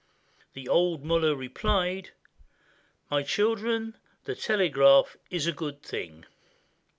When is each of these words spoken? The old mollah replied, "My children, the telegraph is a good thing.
The 0.53 0.67
old 0.67 1.05
mollah 1.05 1.35
replied, 1.35 2.09
"My 3.11 3.21
children, 3.21 3.95
the 4.23 4.33
telegraph 4.33 5.15
is 5.29 5.45
a 5.45 5.51
good 5.53 5.83
thing. 5.83 6.25